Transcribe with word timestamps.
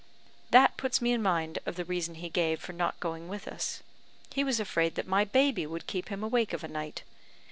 "That 0.49 0.77
puts 0.77 0.99
me 0.99 1.11
in 1.11 1.21
mind 1.21 1.59
of 1.67 1.75
the 1.75 1.85
reason 1.85 2.15
he 2.15 2.29
gave 2.29 2.59
for 2.59 2.73
not 2.73 2.99
going 2.99 3.27
with 3.27 3.47
us. 3.47 3.83
He 4.33 4.43
was 4.43 4.59
afraid 4.59 4.95
that 4.95 5.05
my 5.05 5.25
baby 5.25 5.67
would 5.67 5.85
keep 5.85 6.09
him 6.09 6.23
awake 6.23 6.53
of 6.53 6.63
a 6.63 6.67
night. 6.67 7.03